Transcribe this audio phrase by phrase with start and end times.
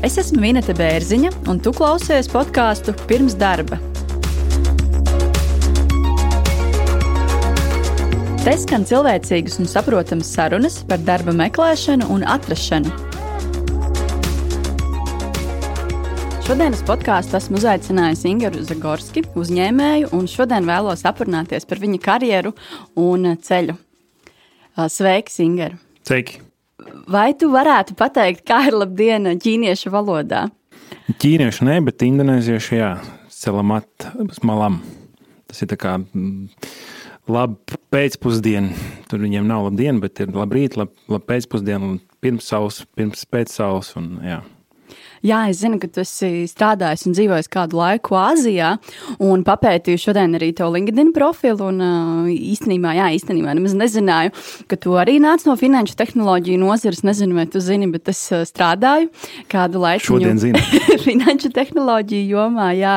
[0.00, 3.76] Es esmu Minēta Bērziņa, un tu klausies podkāstu pirms darba.
[8.40, 12.96] Te skan cilvēcīgas un saprotamas sarunas par darba meklēšanu un atrašanu.
[16.48, 22.56] Šodienas podkāstu esmu uzaicinājis Ingu Zagorski, uzņēmēju, un šodien vēlos aprunāties par viņa karjeru
[22.96, 23.76] un ceļu.
[24.80, 25.74] Sveiks, Inga!
[26.08, 26.49] Sveiki!
[27.10, 30.46] Vai tu varētu pateikt, kā ir labdiena ķīniešu valodā?
[31.20, 32.90] Ķīniešu ne, bet indonēziešu jā,
[33.34, 34.10] selamat
[34.46, 34.80] malam.
[35.50, 36.48] Tas ir tā kā mm,
[37.30, 38.70] labi pēcpusdiena.
[39.10, 43.90] Tur viņiem nav labdiena, bet ir labrīt, lab, labi pēcpusdiena, pirms saules, pirms pēc saules.
[43.98, 44.40] Un, jā.
[45.20, 48.70] Jā, es zinu, ka tu esi strādājis un dzīvojis kādu laiku Āzijā,
[49.20, 51.66] un papētīju šodien arī to LinkedIn profilu.
[51.68, 51.82] Un,
[52.32, 54.32] īstenībā, jā, īstenībā nemaz nezināju,
[54.70, 57.02] ka tu arī nāc no finanšu tehnoloģiju nozares.
[57.04, 59.10] Nezinu, vai tu zini, bet es strādāju
[59.52, 60.16] kādu laiku
[61.06, 62.70] finanšu tehnoloģiju jomā.
[62.78, 62.96] Jā,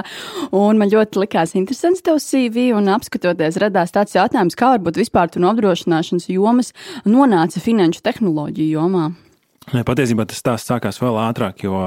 [0.56, 5.34] un man ļoti likās interesants tavs CV, un apskatoties, radās tāds jautājums, kā varbūt vispār
[5.34, 6.72] tu no apdrošināšanas jomas
[7.04, 9.12] nonāca finanšu tehnoloģiju jomā.
[9.72, 11.78] Patiesībā tas stāsts sākās vēl ātrāk, jo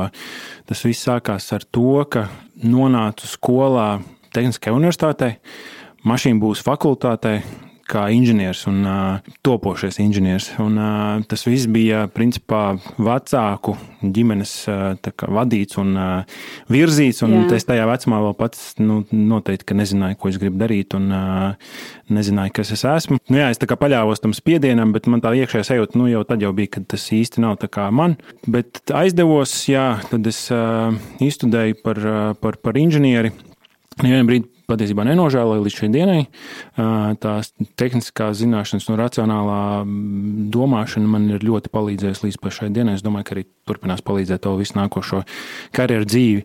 [0.67, 2.27] tas viss sākās ar to, ka
[2.65, 3.99] nonācu skolā
[4.37, 5.29] Tehniskajā universitātē,
[6.09, 7.39] mašīnu būs fakultātē,
[7.87, 10.51] kā inženieris un uh, topošais inženieris.
[10.63, 16.41] Un, uh, tas viss bija principā vecāku ģimenes uh, kā, vadīts un uh,
[16.73, 17.23] virzīts.
[17.27, 20.99] Un es tajā vecumā vēl pats nu, noteikti nezināju, ko es gribu darīt.
[20.99, 21.79] Un, uh,
[22.13, 23.19] nezināju, kas es esmu.
[23.31, 26.53] Nu, jā, es paļāvos tam spiedienam, bet man tā iekšējā sajūta nu, jau tad jau
[26.57, 27.59] bija, ka tas īsti nav
[27.95, 28.17] man.
[28.47, 33.35] Bet aizdevos, jā, tad es uh, izstudēju par, uh, par, par inženieri.
[34.03, 36.23] Vienā brīdī patiesībā nenožēloju līdz šai dienai.
[37.23, 39.61] Tās tehniskās zināšanas un racionālā
[40.55, 42.97] domāšana man ir ļoti palīdzējusi līdz šai dienai.
[42.99, 45.23] Es domāju, ka arī turpinās palīdzēt to visu nākošo
[45.77, 46.45] karjeru dzīvi.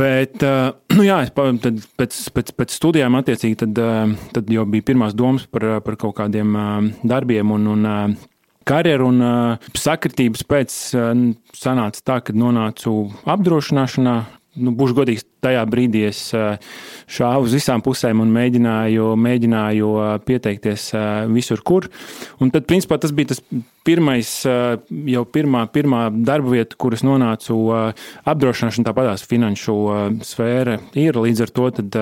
[0.00, 0.40] Bet,
[0.96, 3.84] nu jā, tad pēc, pēc, pēc studijām attiecīgi tad,
[4.34, 6.58] tad jau bija pirmās domas par, par kaut kādiem
[7.04, 8.18] darbiem un, un
[8.68, 9.22] karjeru un
[9.76, 10.76] sakritības pēc
[11.56, 12.94] sanāca tā, ka nonācu
[13.28, 14.16] apdrošināšanā,
[14.58, 16.20] nu, būšu godīgs, tajā brīdī es
[17.10, 19.90] šāvu uz visām pusēm un mēģināju, mēģināju
[20.26, 20.90] pieteikties
[21.32, 21.88] visur, kur.
[22.42, 23.42] Un tad, principā, tas bija tas
[23.86, 24.30] pirmais,
[25.14, 27.58] jau pirmā, pirmā darba vieta, kuras nonācu
[28.28, 29.76] apdrošināšana, tāpatās finanšu
[30.26, 31.20] sfēra ir.
[31.20, 32.00] Līdz ar to tad,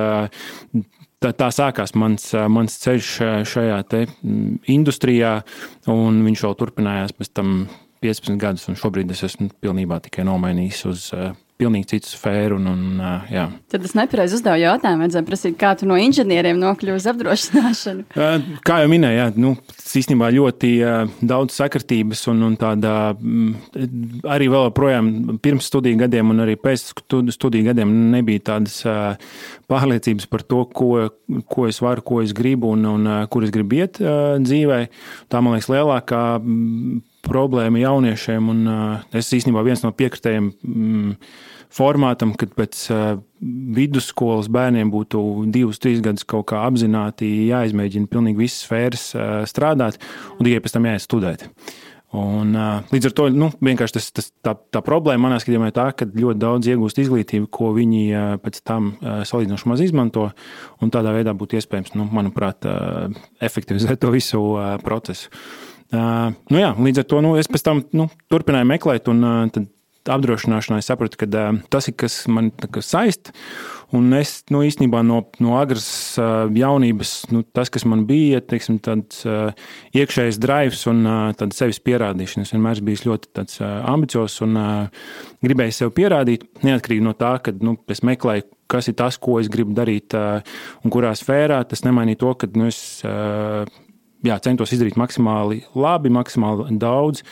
[1.19, 3.09] Tā, tā sākās mans, mans ceļš
[3.50, 3.78] šajā
[4.70, 5.32] industrijā,
[5.91, 7.56] un viņš vēl turpinājās pēc tam
[8.06, 11.09] 15 gadus, šobrīd es esmu pilnībā tikai nomainījis uz
[11.58, 12.58] pilnīgi citu sfēru.
[12.58, 13.02] Un, un,
[13.32, 13.48] jā.
[13.72, 18.06] Tad es nepareizi uzdevu jautājumu, vajadzēja prasīt, kā tu no inženieriem nokļuvi uz apdrošināšanu.
[18.69, 19.54] Kā jau minēju, jā, nu,
[19.98, 20.70] īstenībā ļoti
[21.26, 22.92] daudz sakritības un, un tāda
[24.28, 25.10] arī vēl projām
[25.42, 26.92] pirms studiju gadiem un arī pēc
[27.34, 28.80] studiju gadiem nebija tādas
[29.70, 31.08] pārliecības par to, ko,
[31.50, 34.80] ko es varu, ko es gribu un, un kur es gribu iet dzīvē.
[35.28, 36.22] Tā, man liekas, lielākā
[37.26, 38.64] problēma jauniešiem, un
[39.16, 41.16] es īstenībā viens no piekritējiem mm,
[41.74, 42.86] formātam, kad pēc
[43.78, 45.20] vidusskolas bērniem būtu
[45.52, 49.10] divus, trīs gadus kaut kā apzināti jāizmēģina pilnīgi visas sfēras
[49.50, 50.00] strādāt,
[50.38, 51.46] un tikai pēc tam jāiet studēt.
[52.16, 52.54] Un,
[52.88, 56.40] līdz ar to nu, tas, tas, tā, tā problēma manā skatījumā ir tā, ka ļoti
[56.40, 58.04] daudz iegūst izglītību, ko viņi
[58.40, 58.94] pēc tam
[59.28, 60.30] salīdzinoši maz izmanto.
[60.80, 62.64] Tādā veidā būtu iespējams, nu, manuprāt,
[63.44, 64.40] efektivizēt to visu
[64.80, 65.28] procesu.
[65.28, 69.43] Uh, nu jā, līdz ar to nu, es pēc tam nu, turpināju meklēt, un uh,
[69.54, 69.71] tad
[70.09, 72.53] apdrošināšanā es sapratu, ka uh, tas ir kas man
[72.84, 73.32] saist.
[73.97, 75.87] Un es nu, īstenībā no, no agras
[76.21, 79.54] uh, jaunības, nu, tas, kas man bija, teiksim, tāds uh,
[79.97, 82.44] iekšējs drives un uh, sevis pierādīšana.
[82.44, 85.09] Es vienmēr biju ļoti tāds, uh, ambiciozs un uh,
[85.44, 89.48] gribēju sev pierādīt, neatkarīgi no tā, ka nu, es meklēju, kas ir tas, ko es
[89.48, 90.45] gribu darīt uh,
[90.84, 91.62] un kurā sfērā.
[91.71, 92.83] Tas nemainīja to, ka nu, es.
[93.09, 93.65] Uh,
[94.26, 97.22] jā, centos izdarīt maksimāli labi, maksimāli daudz,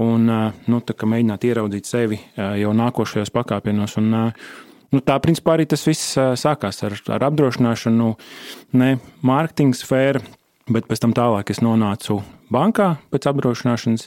[0.00, 3.98] un nu, mēģināt ieraudzīt sevi jau nākošajos pakāpienos.
[4.02, 4.12] Un,
[4.92, 8.10] Nu, tā principā arī tas viss sākās ar, ar apdrošināšanu,
[8.76, 8.88] ne
[9.24, 10.20] mārketinga sfēra,
[10.68, 12.18] bet pēc tam tālāk es nonācu
[12.52, 14.04] bankā pēc apdrošināšanas.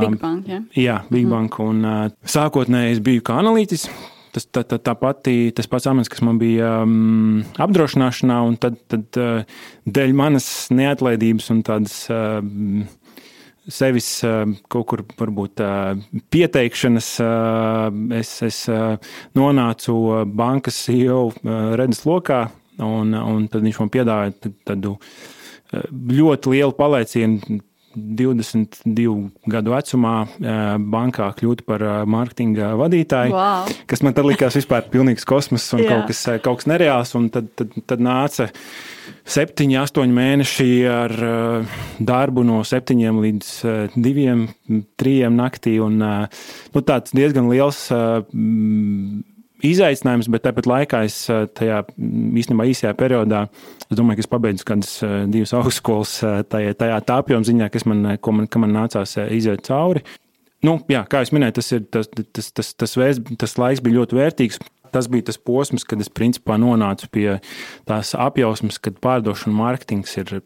[0.00, 0.62] Big Bank, ja?
[0.72, 1.34] Jā, Big mm.
[1.34, 1.60] Bank.
[1.60, 1.84] Un,
[2.24, 3.84] sākotnēji es biju kā analītis,
[4.34, 8.78] tas, tā, tā, tā pati, tas pats amats, kas man bija um, apdrošināšanā, un tad,
[8.90, 12.02] tad uh, dēļ manas neatlaidības un tādas.
[12.12, 12.88] Uh,
[13.70, 15.92] Sevis uh, kaut kur varbūt uh,
[16.32, 18.96] pieteikšanas, uh, es, es uh,
[19.36, 19.94] nonācu
[20.26, 22.40] bankas CEO uh, redzes lokā,
[22.82, 24.96] un, un tad viņš man piedāvāja tādu
[26.10, 27.60] ļoti lielu palaicienu
[27.94, 29.14] 22
[29.50, 30.14] gadu vecumā
[30.92, 33.70] bankā kļūt par mārketinga vadītāju, wow.
[33.90, 37.14] kas man tad likās vispār pilnīgs kosmos un kaut kas, kaut kas nereāls.
[37.34, 38.48] Tad, tad, tad nāca
[39.30, 41.16] septiņi, astoņi mēneši ar
[41.98, 43.50] darbu no septiņiem līdz
[43.98, 44.46] diviem,
[45.00, 45.78] trijiem naktī.
[45.82, 47.88] Un, nu, tāds diezgan liels
[49.66, 51.82] izaicinājums, bet tāpat laikā es tajā
[52.40, 53.44] īstenībā īsajā periodā,
[53.88, 54.96] es domāju, ka es pabeidzu kādas
[55.32, 56.16] divas augstskolas
[56.52, 60.04] tajā, tajā tā apjoma ziņā, kas man, man, man nācās iziet cauri.
[60.66, 64.00] Nu, jā, kā jau minēju, tas, ir, tas, tas, tas, tas, vēs, tas laiks bija
[64.00, 64.60] ļoti vērtīgs.
[64.90, 67.26] Tas bija tas posms, kad es principā nonācu pie
[67.86, 70.40] tās apjausmas, kad pārdošana mārketings ir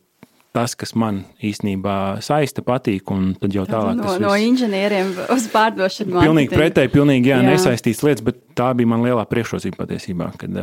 [0.54, 3.10] tas, kas man īstenībā saista, patīk.
[3.40, 6.20] Tad jau tālāk no, no inženieriem uz pārdošanu.
[6.22, 7.54] Pilnīgi pretēji, pilnīgi jā, jā.
[7.54, 10.30] nesaistīts lietas, bet tā bija man lielā priekšrocība patiesībā.
[10.40, 10.60] Kad,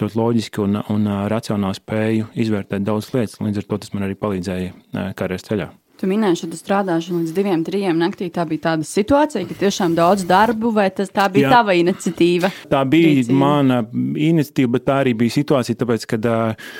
[0.00, 3.40] ļoti loģiski un, un racionāli spēju izvērtēt daudzas lietas.
[3.40, 5.70] Līdz ar to tas man arī palīdzēja karjeras ceļā.
[5.94, 8.26] Tu minēji, ka tu strādāji līdz diviem, trim naktī.
[8.34, 11.52] Tā bija tāda situācija, ka tiešām daudz darbu, vai tas bija Jā.
[11.60, 12.50] tava iniciatīva?
[12.72, 13.36] Tā bija Rīcība.
[13.38, 16.74] mana iniciatīva, bet tā arī bija situācija, tāpēc, kad uh,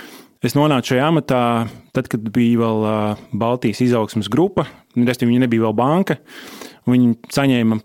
[0.44, 1.40] Es nonācu šajā amatā,
[1.96, 2.82] tad, kad bija vēl
[3.40, 6.18] Baltijas izaugsmas grupa, respektīvi, viņa nebija vēl banka.
[6.84, 7.78] Viņi saņēma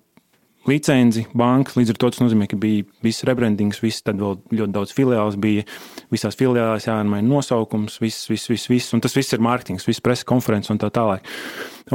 [0.67, 1.77] licenci bankas.
[1.79, 5.39] Līdz ar to tas nozīmē, ka bija viss rebrandings, viss tad vēl ļoti daudz filiāls
[5.39, 5.63] bija.
[6.11, 8.91] Visās filiālēs jāmaina nosaukums, viss, viss, viss, viss.
[8.97, 11.23] Un tas viss ir mārketings, viss preses konferences un tā tālāk.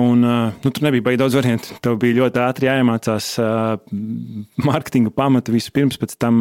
[0.01, 1.77] Un, nu, tur nebija baigi daudz variantu.
[1.85, 3.29] Tev bija ļoti ātri jāiemācās
[4.67, 6.41] mārketinga pamatu vispirms, pēc tam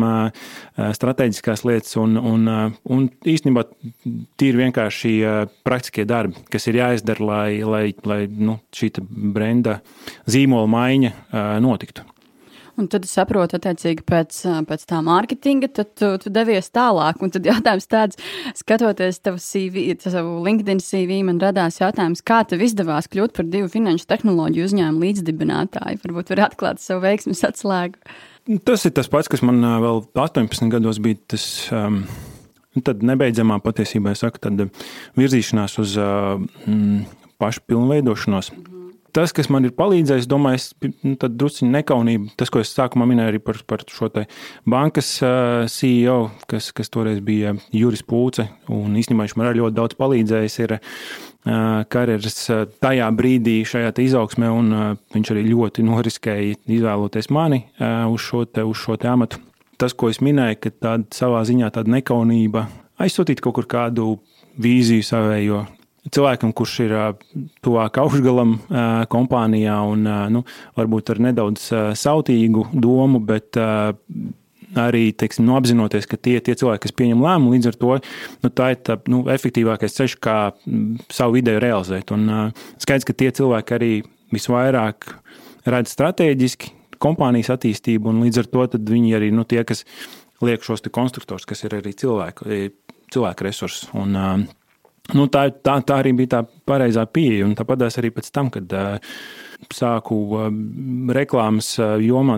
[0.98, 2.48] strateģiskās lietas un, un,
[2.96, 3.66] un īstenībā
[4.42, 5.14] tīri vienkārši
[5.66, 8.90] praktiskie darbi, kas ir jāizdara, lai, lai, lai nu, šī
[9.36, 9.80] brenda
[10.26, 11.14] zīmola maiņa
[11.62, 12.08] notiktu.
[12.74, 17.22] Un tad saprotu, attiecīgi, pēc, pēc tā mārketinga, tad tu, tu devies tālāk.
[17.22, 18.18] Un tad jautājums tāds,
[18.58, 23.70] skatoties tavu CV, savu LinkedIn CV, man radās jautājums, kā tev izdevās kļūt par divu
[23.70, 26.02] finanšu tehnoloģiju uzņēmumu līdzdibinātāju?
[26.08, 28.02] Varbūt var atklāt savu veiksmes atslēgu.
[28.66, 31.22] Tas ir tas pats, kas man vēl 18 gados bija.
[31.36, 31.48] Tas,
[31.78, 32.04] um,
[32.82, 34.66] tad nebeidzamā patiesībā, saku, tad
[35.20, 37.04] virzīšanās uz uh, mm,
[37.38, 38.50] pašu pilnveidošanos.
[38.50, 38.83] Mm -hmm
[39.16, 40.70] tas, kas man ir palīdzējis, domāju, es,
[41.06, 42.34] nu, tad druskuļi nekaunība.
[42.40, 44.10] Tas, ko es sākumā minēju arī par, par šo
[44.70, 46.18] bankas uh, CEO,
[46.50, 50.60] kas, kas toreiz bija Juris Pūce, un īstenībā viņš man arī ļoti daudz palīdzējis.
[50.66, 50.80] Ir,
[51.44, 52.38] karjeras
[52.80, 54.70] tajā brīdī, šajā izaugsmē, un
[55.12, 59.42] viņš arī ļoti noriskēja izvēloties mani uz šo, te, uz šo te amatu.
[59.76, 62.68] Tas, ko es minēju, ka tāda savā ziņā tāda nekaunība
[63.04, 64.14] aizsūtīt kaut kur kādu
[64.62, 65.64] vīziju savējo,
[66.12, 66.94] cilvēkam, kurš ir
[67.64, 68.56] tuvāk augšgalam
[69.12, 70.44] kompānijā un nu,
[70.78, 71.70] varbūt ar nedaudz
[72.00, 73.60] sautīgu domu, bet
[74.80, 78.50] arī teiksim, nu, apzinoties, ka tie, tie cilvēki, kas pieņem lēmumu, līdz ar to nu,
[78.50, 80.38] tā ir tā, nu, efektīvākais ceļš, kā
[81.14, 82.14] savu ideju realizēt.
[82.16, 83.92] Un skaidrs, ka tie cilvēki arī
[84.34, 85.12] visvairāk
[85.70, 86.74] redz strateģiski
[87.04, 89.86] kompānijas attīstību, un līdz ar to viņi arī nu, tie, kas
[90.44, 92.50] liek šos konstruktors, kas ir arī cilvēku,
[93.14, 93.90] cilvēku resursi.
[94.00, 94.63] Un, uh,
[95.12, 97.50] Nu, tā, tā, tā arī bija tā pareizā pieeja.
[97.60, 99.18] Tāpat arī pēc tam, kad uh,
[99.76, 100.46] sāku uh,
[101.12, 102.38] reklāmas uh, jomā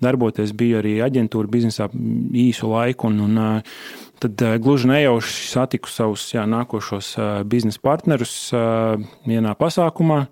[0.00, 3.10] darboties, bija arī aģentūra biznesā īsu laiku.
[3.12, 3.84] Un, un, uh,
[4.24, 8.96] tad uh, gluži nejauši satiku savus jā, nākošos uh, biznesa partnerus uh,
[9.28, 10.24] vienā pasākumā.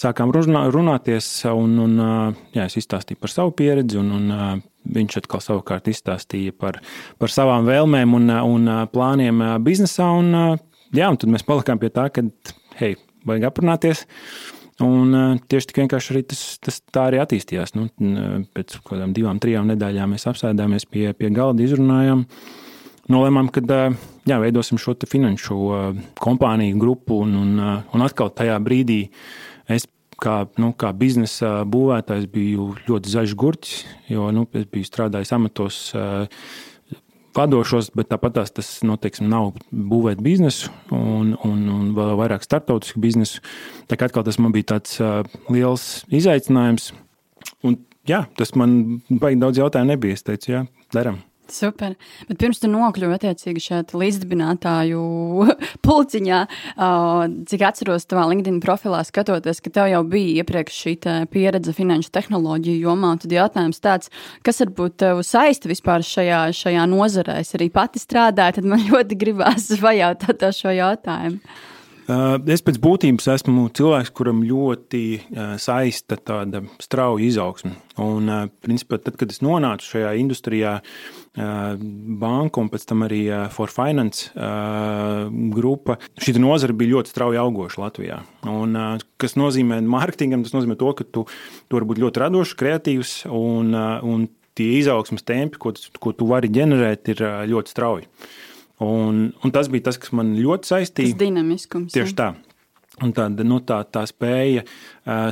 [0.00, 1.96] Sākām runā, runāties, un, un
[2.54, 6.78] jā, es izstāstīju par savu pieredzi, un, un Viņš atkal savukārt izstāstīja par,
[7.20, 10.06] par savām vēlmēm un, un plāniem biznesā.
[10.16, 10.32] Un,
[10.96, 12.24] jā, un tad mēs palikām pie tā, ka,
[12.80, 12.94] hei,
[13.28, 14.06] vajag aprunāties.
[14.80, 15.12] Un
[15.52, 17.74] tieši tik vienkārši arī tas, tas tā arī attīstījās.
[17.76, 17.90] Nu,
[18.56, 22.24] pēc kaut kādām divām, trijām nedēļām mēs apsēdāmies pie, pie galda, izrunājām.
[23.12, 23.60] Nolēmām, ka
[24.24, 25.60] jā, veidosim šo finanšu
[26.22, 27.54] kompāniju grupu, un, un,
[27.84, 29.02] un atkal tajā brīdī
[29.76, 29.86] es
[30.20, 35.84] kā, nu, kā biznesa būvētājs biju ļoti zaļš gurķis, jo nu, es biju strādājis amatos.
[37.30, 42.98] Vadošos, bet tāpat tas nu, teiksim, nav būvēt biznesu un, un, un vēl vairāk startautisku
[43.00, 43.38] biznesu.
[43.86, 46.90] Tā kā atkal tas man bija tāds uh, liels izaicinājums.
[47.62, 47.78] Un,
[48.10, 50.18] jā, tas man baigi daudz jautājumu nebija.
[50.18, 51.22] Es teicu, jā, darām.
[51.54, 51.96] Super.
[52.28, 55.00] Bet pirms tam nokļuvu attiecīgi šeit līdzdibinātāju
[55.86, 56.40] pulciņā,
[57.50, 60.94] cik atceros tavā LinkedIn profilā, skatoties, ka tev jau bija iepriekš šī
[61.32, 63.16] pieredze finanšu tehnoloģiju jomā.
[63.20, 64.12] Tad jautājums tāds,
[64.46, 67.40] kas varbūt tev saista vispār šajā, šajā nozarē?
[67.44, 71.42] Es arī pati strādāju, tad man ļoti gribās pajautāt šo jautājumu.
[72.50, 75.02] Es pēc būtības esmu cilvēks, kuram ļoti
[75.62, 77.76] saista tāda strauja izaugsme.
[78.02, 78.30] Un,
[78.64, 80.78] principā, tad, kad es nonācu šajā industrijā,
[81.36, 83.20] banka un pēc tam arī
[83.54, 84.32] For Finance
[85.54, 88.18] grupa, šī nozara bija ļoti strauji augoša Latvijā.
[88.50, 88.74] Un,
[89.20, 91.24] kas nozīmē mārketingam, tas nozīmē to, ka tu,
[91.68, 94.26] tu vari būt ļoti radošs, kreatīvs un, un
[94.58, 95.72] tie izaugsmas tempi, ko,
[96.02, 98.10] ko tu vari ģenerēt, ir ļoti strauji.
[98.80, 101.14] Un, un tas bija tas, kas man ļoti saistīja.
[101.14, 101.94] Tas dinamiskums.
[101.94, 102.32] Tieši tā.
[103.00, 104.64] Un tāda, nu, tā, tā spēja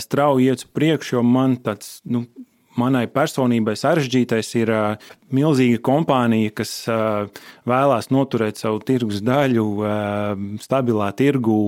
[0.01, 2.25] strauji iet uz priekšu, jo man tāds, nu,
[2.79, 4.73] manai personībai sarežģītais ir
[5.35, 6.73] milzīga kompānija, kas
[7.69, 9.67] vēlās noturēt savu tirgus daļu
[10.63, 11.63] stabilā tirgū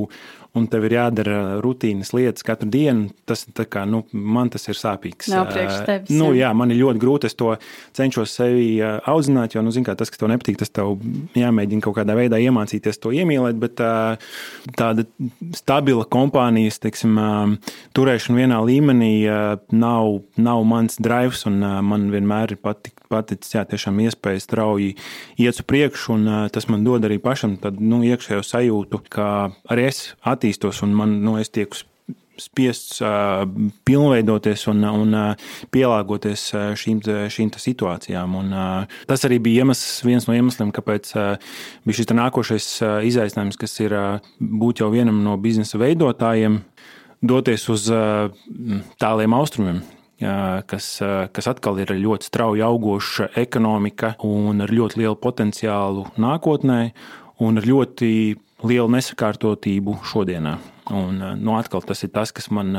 [0.58, 5.30] un tev ir jādara rutīnas lietas katru dienu, tas kā, nu, man tas ir sāpīgs.
[5.30, 6.12] Nav priekš tevis.
[6.14, 7.30] Nu, jā, man ir ļoti grūti.
[7.30, 7.52] Es to
[7.96, 10.96] cenšos sevi audzināt, jo, nu, kā, tas, kas tev nepatīk, tas tev
[11.38, 13.60] jāmēģina kaut kādā veidā iemācīties to iemīlēt.
[13.62, 13.78] Bet
[14.78, 15.06] tāda
[15.56, 17.18] stabila kompānijas teiksim,
[17.96, 19.12] turēšana vienā līmenī
[19.70, 24.92] nav, nav mans drives, un man vienmēr ir patik, paticis jā, tiešām iespēja strauji
[25.40, 29.26] iet uz priekšu, un tas man dod arī pašam tādu nu, iekšējo sajūtu, ka
[29.70, 30.02] arī es
[30.40, 31.84] attīstos un man, nu, es tieku
[32.40, 33.44] spiests uh,
[33.84, 36.46] pilnveidoties un, un uh, pielāgoties
[36.80, 38.36] šīm, šīm situācijām.
[38.40, 41.12] Un, uh, tas arī bija iemesls, viens no iemesliem, kāpēc
[41.84, 42.68] bija šis nākošais
[43.10, 43.96] izaicinājums, kas ir
[44.40, 46.62] būt jau vienam no biznesa veidotājiem,
[47.20, 47.88] doties uz
[49.00, 49.82] tāliem austrumiem.
[50.20, 50.86] Kas,
[51.32, 56.80] kas atkal ir ļoti strauji augoša ekonomika un ar ļoti lielu potenciālu nākotnē,
[57.40, 58.10] un ar ļoti
[58.66, 60.58] lielu nesakārtotību šodienā.
[60.90, 62.74] Un, nu, atkal tas ir tas, kas man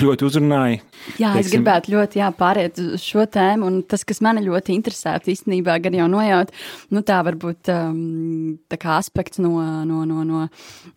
[0.00, 0.78] ļoti uzrunāja.
[1.20, 4.72] Jā, Teiksim, es gribētu ļoti jā, pāriet uz šo tēmu, un tas, kas man ļoti
[4.78, 6.54] interesētu, īstenībā gan jau nojaut,
[6.94, 10.46] nu, tā varbūt um, tā kā aspekts no, no, no, no,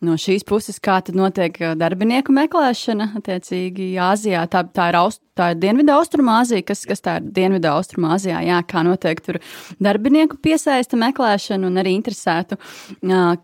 [0.08, 5.52] no šīs puses, kā tad notiek darbinieku meklēšana, attiecīgi Āzijā, tā, tā ir aust, tā
[5.54, 9.40] ir Dienvidu Austrumāzija, kas, kas tā ir Dienvidu Austrumāzijā, jā, kā notiek tur
[9.84, 12.58] darbinieku piesaista meklēšana un arī interesētu,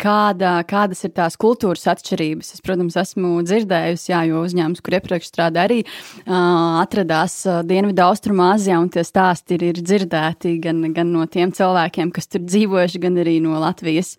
[0.01, 2.53] kāda, kādas ir tās kultūras atšķirības.
[2.55, 5.81] Es, protams, esmu dzirdējusi, jā, jo uzņēmums, kur iepriekš strādā arī
[6.25, 7.37] atradās
[7.69, 12.43] Dienvidu Austrumāzijā, un tie stāsti ir, ir dzirdēti gan, gan no tiem cilvēkiem, kas tur
[12.47, 14.15] dzīvojuši, gan arī no Latvijas,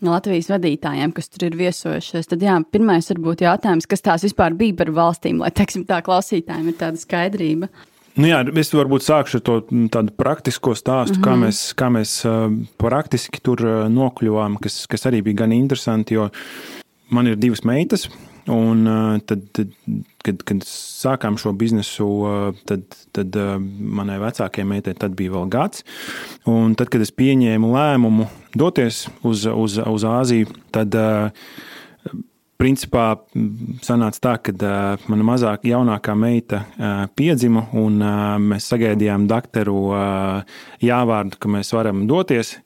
[0.00, 2.32] no Latvijas vadītājiem, kas tur ir viesojušies.
[2.32, 6.72] Tad, jā, pirmais varbūt jautājums, kas tās vispār bija par valstīm, lai, teiksim, tā klausītājiem
[6.72, 7.68] ir tāda skaidra skaidrība.
[8.18, 9.58] Nu jā, es varbūt sākšu ar to
[9.94, 11.26] tādu praktisko stāstu, mm -hmm.
[11.26, 11.44] kā mhm.
[11.44, 12.12] mēs, kā mēs
[12.78, 16.30] praktiski tur nokļuvām, kas, kas arī bija gan interesanti, jo
[17.10, 18.08] man ir divas meitas.
[18.48, 18.88] Un
[19.26, 19.68] tad, tad
[20.24, 22.08] kad, kad sākām šo biznesu,
[22.64, 22.80] tad,
[23.12, 23.36] tad
[23.78, 25.84] manai vecākajai meitai tad bija vēl gads.
[26.46, 30.96] Un tad, kad es pieņēmu lēmumu doties uz, uz, uz Āziju, tad
[32.58, 33.04] Principā
[33.86, 39.76] sanāca tā, ka uh, mana mazākā, jaunākā meita uh, piedzima, un uh, mēs sagaidījām doktoru
[39.92, 42.56] uh, jāvārdu, ka mēs varam doties.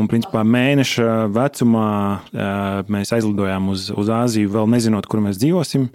[0.00, 5.90] Un, principā, mēneša vecumā uh, mēs aizlidojām uz, uz Āziju, vēl nezinot, kur mēs dzīvosim.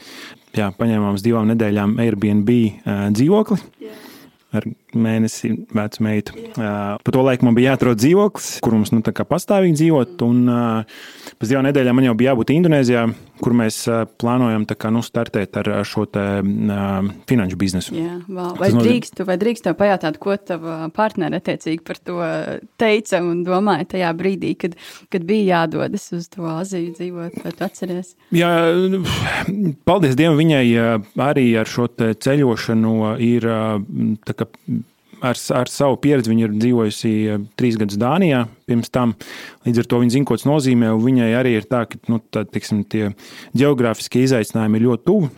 [0.55, 3.59] Jā, paņēmām uz divām nedēļām Airbnb uh, dzīvokli.
[3.81, 4.05] Yeah
[4.55, 4.65] ar
[4.97, 6.35] mēnesi vecu meitu.
[6.55, 10.21] Uh, pa to laiku man bija jāatrod dzīvoklis, kur mums nu, pastāvīgi dzīvot.
[10.25, 13.05] Un, uh, pēc divām nedēļām man jau bija jābūt Indonēzijā,
[13.39, 17.95] kur mēs uh, plānojam kā, nu, startēt ar šo te, uh, finanšu biznesu.
[17.97, 18.53] Jā, wow.
[18.59, 22.19] vai, drīkst, vai drīkst tev pajautāt, ko tava partneri attiecīgi par to
[22.81, 24.77] teica un domāja tajā brīdī, kad,
[25.13, 28.13] kad bija jādodas uz to Aziju dzīvot, vai tu atceries?
[28.35, 28.51] Jā,
[29.87, 30.65] paldies Dievam, viņai
[31.29, 33.47] arī ar šo ceļošanu ir
[34.25, 34.49] tā, ka
[35.21, 39.15] ar, ar savu pieredzi viņa ir dzīvojusi eh, trīs gadus Dānijā pirms tam.
[39.67, 40.93] Līdz ar to viņa zina, ko tas nozīmē.
[41.03, 43.11] Viņai arī ir tā, ka nu, tā, tiksim, tie
[43.57, 45.31] geogrāfiskie izaicinājumi ir ļoti tuvi.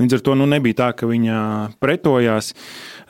[0.00, 1.40] Līdz ar to nu, nebija tā, ka viņa
[1.82, 2.50] pretojās.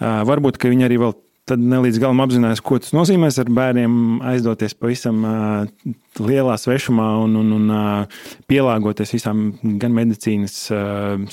[0.00, 1.14] Varbūt viņa arī vēl
[1.48, 3.96] tad ne līdz galam apzinājās, ko tas nozīmē ar bērniem
[4.30, 5.20] aizdoties pavisam
[6.24, 7.72] lielā svešumā un, un, un
[8.48, 9.44] pielāgoties visām
[9.82, 10.56] gan medicīnas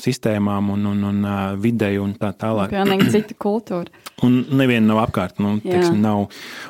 [0.01, 1.29] sistēmām un, un, un
[1.63, 2.75] videi un tā tālāk.
[2.75, 3.87] Pilnīgi cita kultūra.
[4.21, 6.27] Un neviena nav apkārt, nu, teiksim, nav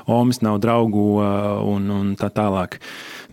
[0.08, 2.78] omas, nav draugu un, un tā tālāk.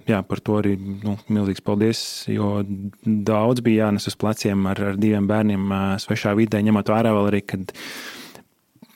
[0.09, 2.01] Jā, par to arī nu, milzīgs paldies.
[2.33, 2.65] Jo
[3.05, 5.71] daudz bija jānes uz pleciem ar, ar diviem bērniem
[6.03, 7.77] svešā vidē, ņemot vērā vēl arī, kad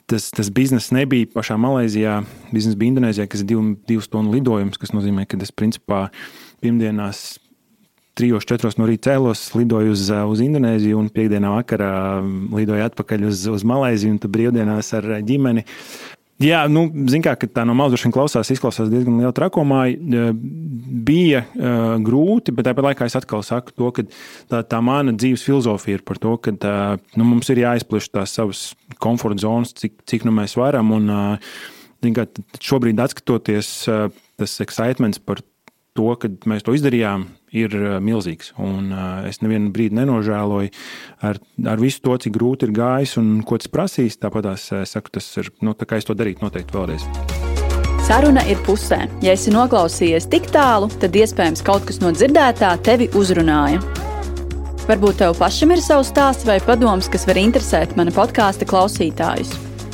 [0.09, 2.21] tas, tas bizness nebija pašā Malaisijā.
[2.53, 6.07] Bizness bija Indonēzijā, kas ir div, divu stundu lidojums, kas nozīmē, ka es principā
[6.63, 7.39] pirmdienās.
[8.13, 11.93] Trijos, četros no rīta cēlos, lidoju uz, uz Indonēziju, un piekdienā vakarā
[12.53, 15.63] lidoju atpakaļ uz, uz Malaisiju, un tad brīvdienās ar ģimeni.
[16.43, 19.83] Jā, nu, zināmā mērā, tā no malas droši vien klausās, izklausās diezgan liela trakumā.
[21.07, 24.05] Bija uh, grūti, bet tāpat laikā es atkal saku to, ka
[24.51, 28.35] tā, tā mana dzīves filozofija ir par to, ka uh, nu, mums ir jāizpleš tās
[28.35, 28.65] savas
[29.03, 30.91] komforta zonas, cik, cik nu mēs varam.
[30.97, 32.27] Un, uh, kā,
[32.59, 34.09] šobrīd, skatoties, uh,
[34.41, 35.43] tas excitements par
[35.95, 38.53] to, ka mēs to izdarījām, ir uh, milzīgs.
[38.61, 40.73] Un, uh, es nevienu brīdi nenožēloju
[41.29, 44.19] ar, ar visu to, cik grūti ir gājis un ko tas prasīs.
[44.21, 47.07] Tāpat es saku, tas ir, nu, tā kā es to darītu noteikti vēlreiz.
[48.03, 49.05] Saruna ir pusē.
[49.23, 53.79] Ja esi noklausījies tik tālu, tad iespējams kaut kas no dzirdētā tevi uzrunāja.
[54.83, 59.53] Varbūt tev pašam ir savs stāsts vai padoms, kas var interesēt mana podkāstu klausītājus.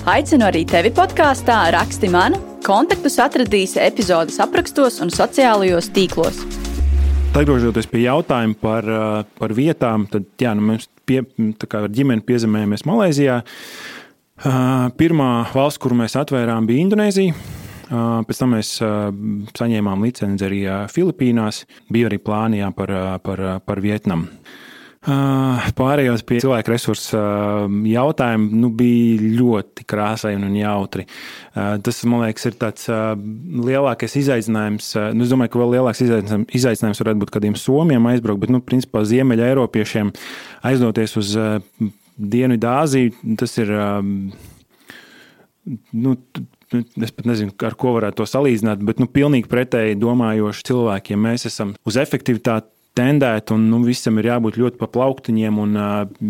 [0.09, 6.41] Aicinu arī tevi podkāstā, raksti man, kontaktus atradīsi epizodes aprakstos un sociālajos tīklos.
[7.29, 11.21] Atgriežoties pie jautājuma par, uh, par vietām, tad jā, nu mēs pie,
[11.77, 13.35] ar ģimeni piezemējamies Malaisijā.
[14.39, 17.35] Uh, pirmā valsts, kuru mēs atvērām, bija Indonēzija.
[17.89, 18.71] Uh, pēc tam mēs
[19.57, 21.63] saņēmām licenci arī Filipīnās.
[21.93, 24.27] Bija arī plāni jā, par, par, par Vietnamu.
[24.99, 27.19] Pārējos pie cilvēku resursu
[27.87, 31.05] jautājumu nu, bija ļoti krāsaini un jautri.
[31.55, 34.91] Tas, man liekas, ir tāds lielākais izaicinājums.
[35.15, 39.05] Nu, es domāju, ka vēl lielāks izaicinājums varētu būt kādiem somiem aizbraukt, bet, nu, principā,
[39.07, 40.11] ziemeļa Eiropiešiem
[40.67, 41.35] aizdoties uz
[42.19, 43.71] Dienvidāziju, tas ir.
[45.95, 46.17] Nu,
[46.75, 51.21] es pat nezinu, ar ko varētu to salīdzināt, bet nu, pilnīgi pretēji domājoši cilvēki, ja
[51.23, 55.61] mēs esam uz efektivitāti tendēt, un nu, visam ir jābūt ļoti pa plauktiņiem.
[55.63, 55.79] Un,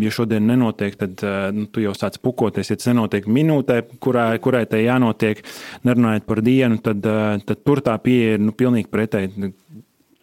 [0.04, 1.24] ja šodien nenotiek, tad
[1.56, 2.70] nu, tu jau sāc pukoties.
[2.72, 5.42] Ja tas nenotiek minūtē, kurā, kurai tai jānotiek,
[5.88, 7.04] nerunājot par dienu, tad,
[7.46, 9.52] tad tur tā pieeja ir nu, pilnīgi pretēji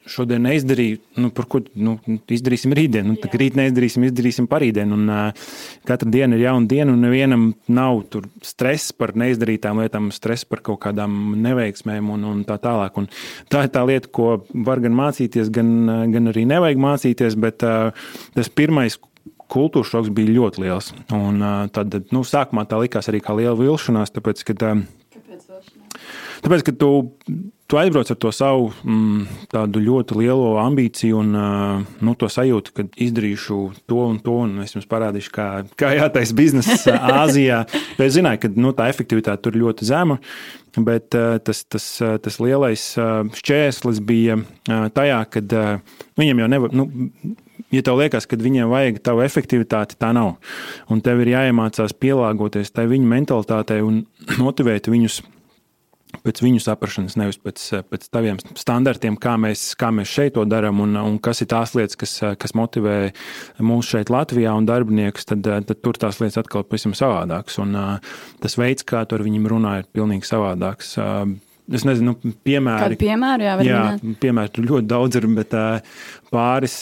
[0.09, 1.97] šodien neizdarīju, nu, par ko nu,
[2.31, 3.07] izdarīsim rītdien.
[3.07, 4.93] Nu, rīt neizdarīsim, izdarīsim parītdien.
[4.95, 5.49] Un, uh,
[5.87, 8.03] katra diena ir jauna diena, un nevienam nav
[8.45, 12.97] stress par neizdarītām lietām, stress par kaut kādām neveiksmēm un, un tā tālāk.
[13.01, 13.09] Un
[13.51, 14.29] tā ir tā lieta, ko
[14.67, 15.73] var gan mācīties, gan,
[16.13, 17.37] gan arī nevajag mācīties.
[17.43, 18.99] Bet uh, tas pirmais,
[19.51, 20.93] kultūras šoks bija ļoti liels.
[21.15, 24.81] Un, uh, tad, nu, sākumā tā likās arī kā liela vilšanās, tāpēc, ka, uh,
[26.43, 26.91] tāpēc, ka tu
[27.67, 32.85] tu aizbrauc ar to savu mm, tādu ļoti lielo ambīciju un nu, to sajūtu, ka
[33.07, 35.47] izdarīšu to un to, un es jums parādīšu, kā,
[35.79, 37.65] kā jātaisa biznesa Āzijā.
[37.99, 40.21] es zināju, ka nu, tā efektivitāte tur ļoti zema.
[40.77, 41.85] Bet tas, tas,
[42.21, 42.81] tas lielais
[43.39, 44.35] šķērslis bija
[44.93, 45.41] tajā, ka
[46.21, 46.75] viņiem jau nevar.
[46.77, 46.85] Nu,
[47.73, 50.35] ja tev liekas, ka viņiem vajag tavu efektivitāti, tā nav.
[50.93, 54.03] Un tev ir jāiemācās pielāgoties tai viņu mentalitātei un
[54.45, 55.23] motivēt viņus
[56.23, 60.81] pēc viņu saprašanas, nevis pēc, pēc taviem standartiem, kā mēs, kā mēs šeit to darām
[60.83, 62.97] un, un kas ir tās lietas, kas, kas motivē
[63.63, 67.59] mūs šeit Latvijā un darbiniekus, tad, tad tur tās lietas atkal pavisam savādākas.
[67.63, 67.75] Un
[68.43, 70.95] tas veids, kā tu ar viņiem runā, ir pilnīgi savādāks.
[71.67, 72.95] Es nezinu, nu, piemēri.
[72.95, 73.79] Kādu piemēru, jā, jā
[74.21, 75.55] piemēri tur ļoti daudz ir, bet
[76.31, 76.77] pāris,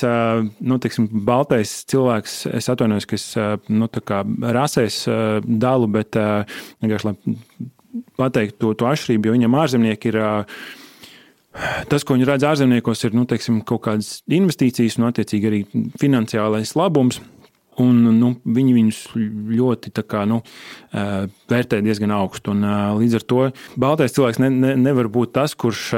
[0.62, 3.26] nu, teiksim, baltais cilvēks, es atvainojos, ka es,
[3.74, 4.22] nu, tā kā
[4.54, 5.00] rasēs
[5.42, 7.72] dalu, bet vienkārši, lai
[8.19, 10.19] pateikt to, to atšķirību, jo viņam ārzemnieki ir.
[11.88, 15.62] Tas, ko viņi redz ārzemniekos, ir nu, teiksim, kaut kādas investīcijas un, attiecīgi, arī
[16.01, 17.21] finansiālais labums.
[17.80, 18.99] Un, nu, viņi viņus
[19.56, 20.41] ļoti kā, nu,
[21.51, 22.54] vērtē diezgan augstu.
[22.56, 22.63] Un,
[22.99, 23.41] līdz ar to
[23.80, 25.89] baltais cilvēks ne, ne, nevar būt tas, kurš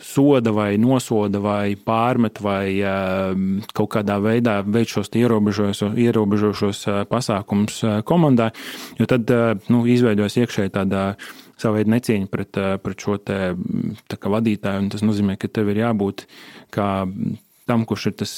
[0.00, 3.34] soda vai nosoda vai pārmet vai uh,
[3.76, 8.50] kaut kādā veidā veic šos ierobežošos uh, pasākumus uh, komandā,
[8.98, 9.28] jo tad
[9.68, 11.12] nu, izveidojas iekšēji tāda
[11.60, 13.52] savu veidu necieņa pret, pret šo te,
[14.32, 14.88] vadītāju.
[14.90, 16.24] Tas nozīmē, ka tev ir jābūt
[16.74, 16.88] kā
[17.70, 18.32] tam, kurš ir tas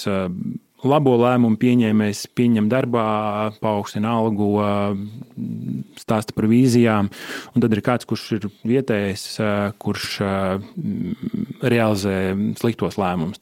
[0.89, 3.07] labo lēmumu pieņēmējs pieņem darbā,
[3.63, 4.49] paaugstina algu,
[6.01, 7.11] stāsta par vīzijām.
[7.55, 9.27] Un tad ir kāds, kurš ir vietējais,
[9.83, 10.09] kurš
[11.75, 12.17] realizē
[12.61, 13.41] sliktos lēmumus.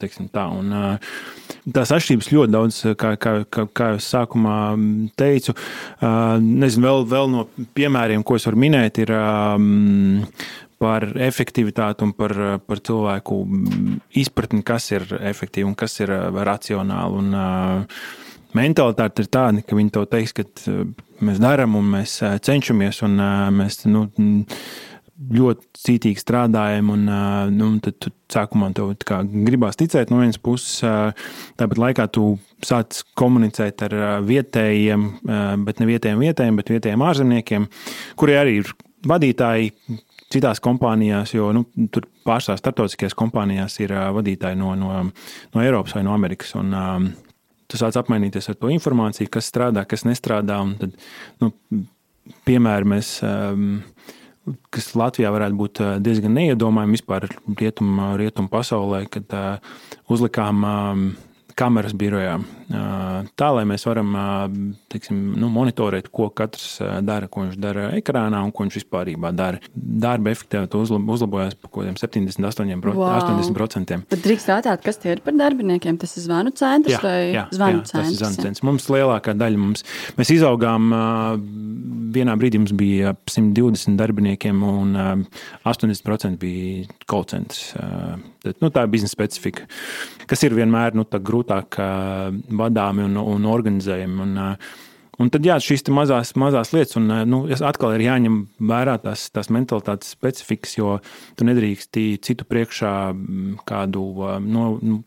[1.73, 4.57] Tās atšķirības ļoti daudz, kā, kā, kā, kā jau sākumā
[5.19, 5.55] teicu.
[6.43, 9.13] Nezinu, vēl, vēl no piemēriem, ko es varu minēt, ir
[10.83, 12.35] par efektivitāti un par,
[12.67, 13.39] par cilvēku
[14.19, 16.11] izpratni, kas ir efektīvi un kas ir
[16.51, 17.23] racionāli.
[17.23, 18.23] Un, uh,
[18.57, 20.45] mentalitāte ir tāda, ka viņi to teiks, ka
[21.23, 23.21] mēs darām un mēs cenšamies un
[23.55, 24.07] mēs nu,
[25.33, 26.91] ļoti cītīgi strādājam.
[26.93, 27.09] Un,
[27.55, 28.93] nu, tad sākumā tev
[29.47, 30.81] gribās ticēt no vienas puses,
[31.59, 32.33] tāpat laikā tu
[32.65, 35.05] sāc komunicēt ar vietējiem,
[35.65, 37.69] bet ne vietējiem vietējiem, bet vietējiem ārzemniekiem,
[38.19, 38.73] kuri arī ir
[39.09, 39.73] vadītāji,
[40.33, 45.03] citās kompānijās, jo nu, tur pārsvarā starptautiskajās kompānijās ir uh, vadītāji no, no,
[45.53, 46.55] no Eiropas vai no Amerikas.
[46.59, 47.07] Un, um,
[47.71, 50.59] tu sāc apmainīties ar to informāciju, kas strādā, kas nestrādā.
[50.81, 50.97] Tad,
[51.41, 51.53] nu,
[52.47, 53.15] piemēri mēs.
[54.75, 59.31] Kas Latvijā varētu būt diezgan neiedomājami vispār rietumu rietum pasaulē, kad
[60.11, 60.65] uzlikām
[61.55, 62.41] kameras birojā.
[62.73, 64.15] Tā, lai mēs varam
[64.91, 69.61] teiksim, nu, monitorēt, ko katrs dara, ko viņš dara ekrānā un ko viņš vispār dara.
[69.73, 72.93] Darba efektivitāte uzlabojās par kaut kādiem 78%.
[72.93, 73.13] Wow.
[73.13, 73.99] 80%.
[74.09, 75.97] Bet drīkst jautāt, kas tie ir par darbiniekiem?
[76.01, 78.09] Tas ir zvanu centrs jā, vai jā, zvanu jā, centrs?
[78.09, 78.65] Tas ir zvanu centrs.
[78.65, 79.85] Mums lielākā daļa mums,
[80.17, 80.89] mēs izaugām,
[82.13, 84.97] vienā brīdī mums bija 120 darbiniekiem un
[85.69, 87.73] 80% bija call centrs.
[88.59, 89.67] Nu, tā ir biznesa specifika,
[90.27, 91.77] kas ir vienmēr nu, grūtāk
[92.63, 94.25] vadāmi un, un organizējami.
[94.25, 94.39] Un,
[95.19, 99.51] un tad jā, šīs mazās, mazās lietas, un nu, atkal ir jāņem vērā tās, tās
[99.53, 100.97] mentalitātes specifikas, jo
[101.37, 102.95] tu nedrīksti citu priekšā
[103.69, 104.07] kādu
[104.47, 105.01] no, nu,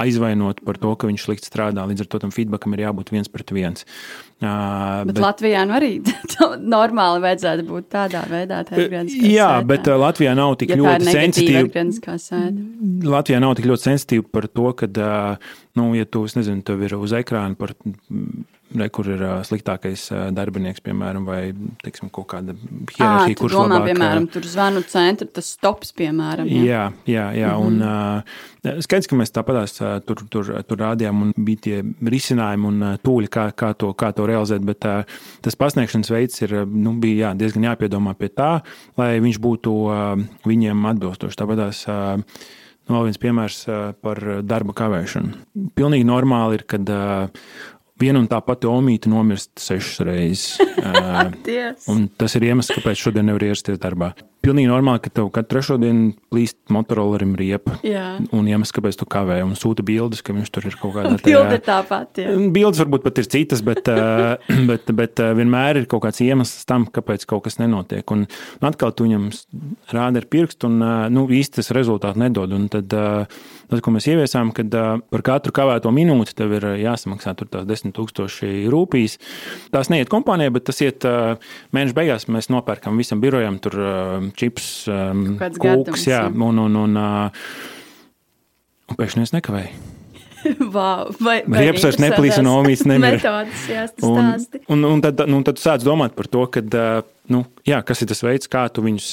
[0.00, 1.84] aizvainot par to, ka viņš slikti strādā.
[1.88, 3.86] Līdz ar to tam feedbackam ir jābūt viens pret viens.
[4.40, 5.90] Uh, bet, bet Latvijā nu arī
[6.76, 8.62] normāli vajadzētu būt tādā veidā.
[8.72, 9.66] Jā, sētā.
[9.68, 11.84] bet Latvijā nav tik ja ļoti sensitīva.
[13.16, 14.88] Latvijā nav tik ļoti sensitīva par to, ka,
[15.76, 17.76] nu, ja tu, nezinu, tev ir uz ekrāna par
[18.70, 21.40] Re, kur ir uh, sliktākais uh, darbinieks, piemēram, vai
[21.82, 26.46] teiksim, kaut kāda hierarhija, kurš domā, labāk, piemēram, tur zvanu centru, tas stops, piemēram.
[26.46, 27.66] Jā, jā, jā, jā mm -hmm.
[27.66, 32.66] un uh, skaidrs, ka mēs tāpatās uh, tur, tur, tur rādījām un bija tie risinājumi
[32.66, 35.02] un uh, tūļi, kā, kā, to, kā to realizēt, bet uh,
[35.42, 38.62] tas pasniegšanas veids ir, nu, bija jā, diezgan jāpiedomā pie tā,
[38.96, 40.14] lai viņš būtu uh,
[40.46, 41.36] viņiem atbilstošs.
[41.42, 42.22] Tāpatās, uh,
[42.90, 43.58] vēl viens piemērs
[44.02, 45.34] par darba kavēšanu.
[45.74, 46.90] Pilnīgi normāli ir, kad
[48.00, 50.58] viena un tā pati omīte nomirst sešas reizes.
[50.84, 55.76] uh, tas ir iemesls, kāpēc šodien nevar ierasties darbā pilnīgi normāli, ka tev katru trešo
[55.80, 57.76] dienu plīst motorolerim riepa.
[57.84, 58.04] Jā.
[58.36, 61.26] Un iemesls, kāpēc tu kavē un sūta bildes, ka viņš tur ir kaut kādā veidā.
[61.28, 62.22] Bilde tāpat.
[62.22, 62.36] Jā.
[62.54, 63.90] Bildes varbūt pat ir citas, bet,
[64.70, 68.04] bet, bet vienmēr ir kaut kāds iemesls tam, kāpēc kaut kas nenotiek.
[68.16, 68.26] Un,
[68.60, 69.28] un atkal tu viņam
[69.92, 70.80] rādi ar pirkstu un
[71.12, 72.56] nu, īsti tas rezultātu nedod.
[72.56, 72.96] Un tad,
[73.70, 74.74] tas, ko mēs ieviesām, kad
[75.12, 79.18] par katru kavēto minūti tev ir jāsamaksā tās desmit tūkstoši rūpīs.
[79.74, 81.06] Tās neiet kompānijai, bet tas iet
[81.76, 82.28] mēneša beigās.
[82.32, 83.78] Mēs nopērkam visam birojam tur
[84.38, 87.00] čips, kūks, jā, un, un, un,
[88.90, 89.99] un pēkšņi es nekavēju.
[90.74, 93.18] wow, vai vai Riepas vairs neplīs un omīts nemira.
[93.18, 94.32] Metodas, jā, un,
[94.74, 98.10] un, un, tad, nu, tad sāc domāt par to, ka, uh, nu, jā, kas ir
[98.10, 99.12] tas veids, kā tu viņus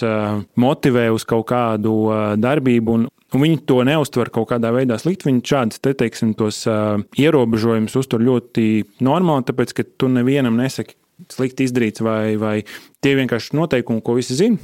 [0.59, 1.95] motivē uz kaut kādu
[2.41, 2.99] darbību.
[2.99, 5.29] Un, un viņi to neuztver kaut kādā veidā slikti.
[5.29, 8.69] Viņi šādas, te, teiksim, tos uh, ierobežojumus uztver ļoti
[9.05, 10.97] normāli, tāpēc, ka tu nevienam nesaki
[11.33, 12.57] slikti izdarīts vai, vai
[13.03, 14.59] tie vienkārši noteikumi, ko visi zina.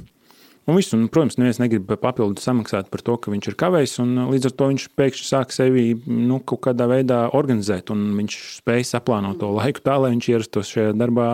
[0.63, 3.97] Un visu, un, protams, neviens negrib papildu samaksāt par to, ka viņš ir kavējis.
[3.99, 7.91] Uh, līdz ar to viņš pēkšņi sāk sevi nu, kaut kādā veidā organizēt.
[7.91, 11.27] Viņš spēj saplānot to laiku tā, lai viņš ierastos šajā darbā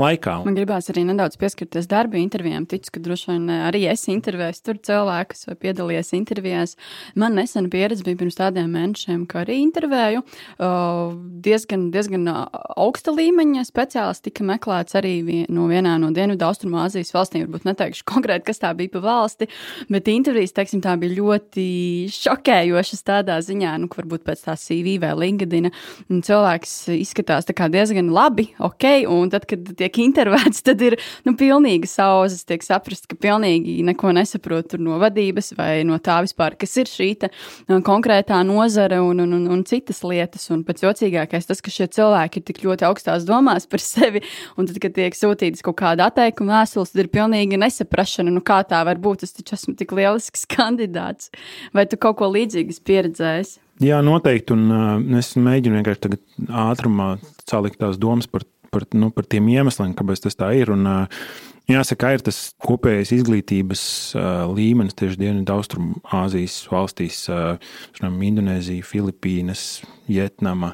[0.00, 0.38] laikā.
[0.46, 2.64] Man gribās arī nedaudz pieskarties darba intervijām.
[2.70, 6.74] Ticu, ka droši vien arī es intervēju tur cilvēkus vai piedalījos intervijās.
[7.20, 10.24] Man nesena pieredze bija pirms tādiem mēnešiem, ka arī intervēju.
[10.56, 11.12] Uh,
[11.44, 17.44] diezgan, diezgan augsta līmeņa speciālists tika meklēts arī no vienā no Dienvidu Austrumāzijas valstīm.
[17.44, 19.48] Varbūt neteikšu konkrēti neatcerēt, kas tā bija pa valsti,
[19.88, 25.14] bet intervijas, teiksim, tā bija ļoti šokējošas tādā ziņā, nu, varbūt pēc tā CV vai
[25.16, 25.70] LinkedIn.
[26.08, 32.44] Cilvēks izskatās diezgan labi, ok, un tad, kad tiek intervēts, tad ir nu, pilnīgi sauzes,
[32.44, 37.08] tiek saprast, ka pilnīgi neko nesaprot no vadības vai no tā vispār, kas ir šī
[37.20, 37.30] te,
[37.68, 40.48] uh, konkrētā nozare un, un, un, un citas lietas.
[40.52, 44.22] Un pats jocīgākais tas, ka šie cilvēki ir tik ļoti augstās domās par sevi,
[44.56, 48.44] un tad, kad tiek sūtītas kaut kāda atteikuma vēstules, tad ir pilnīgi nesaprašana nu, nu
[48.44, 49.24] kā tā var būt?
[49.26, 51.32] Es taču esmu tik lielisks kandidāts.
[51.76, 53.56] Vai tu kaut ko līdzīgu pieredzējis?
[53.84, 54.54] Jā, noteikti.
[54.56, 56.24] Un uh, es mēģinu vienkārši tagad
[56.68, 57.12] ātrumā
[57.48, 60.74] salikt tās domas par, par, nu, par tiem iemesliem, kāpēc tas tā ir.
[60.74, 61.22] Un, uh,
[61.68, 63.80] Jāsaka, ir tas kopējais izglītības
[64.16, 67.60] uh, līmenis tieši Dienvidu-Austrumāzijas valstīs, uh,
[68.00, 70.72] Indonēzija, Filipīnas, Vietnama.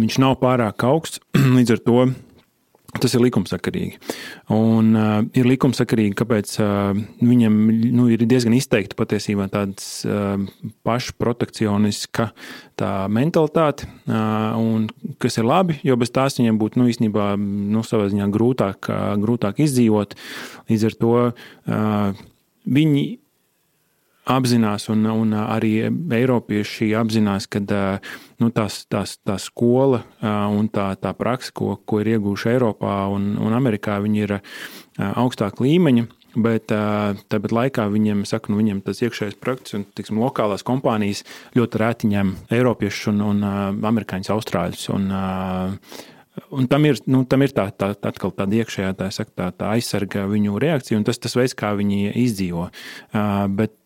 [0.00, 1.20] Viņš nav pārāk augsts,
[1.58, 1.98] līdz ar to
[2.98, 4.00] Tas ir likumsakarīgi.
[4.50, 7.58] Un, uh, ir likumsakarīgi, kāpēc uh, viņam
[7.94, 9.78] nu, ir diezgan izteikta patiesībā tāda
[10.10, 10.42] uh,
[10.86, 12.30] pašprotekcioniska
[12.80, 14.88] tā mentalitāte, uh, un,
[15.22, 19.14] kas ir labi, jo bez tās viņam būtu nu, īstenībā nu, savā ziņā grūtāk, uh,
[19.22, 20.18] grūtāk izdzīvot.
[20.72, 22.26] Līdz ar to uh,
[22.66, 23.06] viņi
[24.28, 31.14] apzinās, un, un arī Eiropieši apzinās, ka nu, tās, tās, tā skola un tā, tā
[31.16, 34.40] praksa, ko, ko ir iegūši Eiropā un, un Amerikā, ir
[34.98, 36.08] augstāka līmeņa.
[36.30, 41.24] Bet tāpat laikā viņiem, saku, nu, viņiem tas iekšējais projekts un tiksim, lokālās kompānijas
[41.58, 43.42] ļoti rēti ņem Eiropiešus un, un
[43.90, 44.84] amerikāņus, austrāļus.
[44.94, 45.10] Un,
[46.50, 49.74] Un tam ir, nu, tam ir tā, tā, tā, tāda iekšējā tā, saka, tā, tā
[49.76, 52.70] aizsarga viņu reakcija, un tas tas veids, kā viņi izdzīvo.
[53.12, 53.76] Uh, bet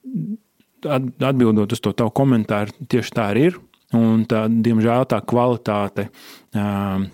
[0.85, 3.61] atbildot uz to tavu komentāru, tieši tā arī ir.
[3.95, 6.09] Un tā, diemžēl tā kvalitāte.
[6.55, 7.05] Uh,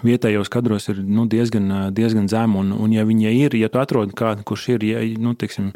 [0.00, 2.62] vietējos kadros ir nu, diezgan, diezgan zema.
[2.62, 4.86] Un, un, ja viņi ir, ja tu atrodi kādu, kurš ir
[5.20, 5.72] nu, teiksim,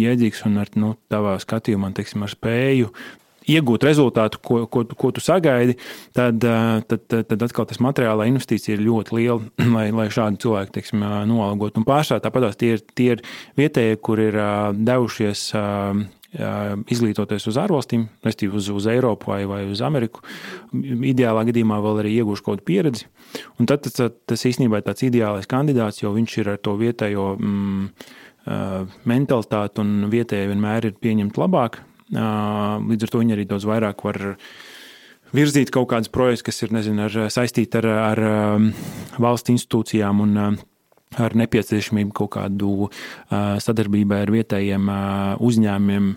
[0.00, 2.90] jēdzīgs un ar nu, tavā skatījumā teiksim, ar spēju
[3.50, 5.76] iegūt rezultātu, ko, ko, ko tu sagaidi,
[6.16, 9.40] tad, tad, tad, tad atkal tas materiālā investīcija ir ļoti liela,
[9.76, 11.78] lai, lai šādu cilvēku teiksim, noalgot.
[11.80, 13.24] Un pārsvarā tāpat tie ir, tie ir
[13.60, 14.38] vietējie, kur ir
[14.74, 15.48] devušies
[16.90, 20.24] izglītoties uz ārvalstīm, respektīvi uz, uz Eiropu vai, vai uz Ameriku.
[20.74, 23.06] Ideālā gadījumā vēl arī iegūšu kaut kādu pieredzi.
[23.60, 27.28] Un tad tas, tas īstenībā ir tāds ideālais kandidāts, jo viņš ir ar to vietējo
[27.38, 27.88] mm,
[29.10, 31.84] mentalitāti un vietējie vienmēr ir pieņemti labāk.
[32.12, 34.20] Līdz ar to viņi arī daudz vairāk var
[35.34, 38.22] virzīt kaut kādus projektus, kas ir nezinu, ar, saistīti ar, ar
[39.22, 40.36] valsts institūcijām un
[41.14, 42.88] ar nepieciešamību kaut kādu
[43.30, 44.90] sadarbībai ar vietējiem
[45.44, 46.12] uzņēmumiem,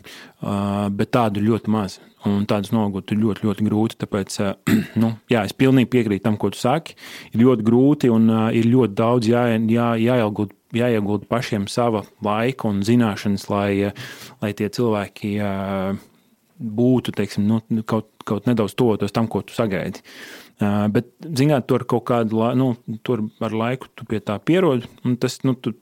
[0.98, 2.00] bet tādu ļoti maz.
[2.28, 3.98] Un tādus nogūt ir ļoti, ļoti grūti.
[4.02, 4.38] Tāpēc,
[5.02, 6.98] nu, jā, es pilnīgi piekrītu tam, ko tu saki.
[7.32, 12.84] Ir ļoti grūti un ir ļoti daudz jā, jā, jāiegūt, jāiegūt pašiem sava laika un
[12.86, 13.94] zināšanas, lai,
[14.42, 15.38] lai tie cilvēki
[16.58, 20.02] būtu teiksim, nu, kaut, kaut nedaudz tuvotos tam, ko tu sagaidi.
[20.58, 22.72] Bet, zināt, tur kaut kādu nu,
[23.06, 25.76] tur ar laiku tu pie tā pierodi, un tas nu, tu,